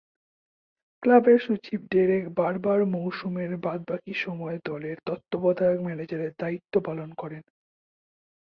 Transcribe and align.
ক্লাবের 1.03 1.39
সচিব 1.39 1.79
ডেরেক 1.91 2.23
বারবার 2.35 2.79
মৌসুমের 2.93 3.51
বাদ-বাকী 3.57 4.13
সময় 4.23 4.57
দলের 4.65 4.97
তত্ত্বাবধায়ক 5.05 5.79
ম্যানেজারের 5.81 6.31
দায়িত্ব 6.39 6.73
পালন 6.87 7.09
করেন। 7.13 7.43